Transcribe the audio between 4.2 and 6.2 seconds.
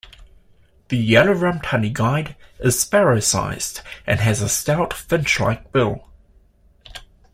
a stout finch-like bill.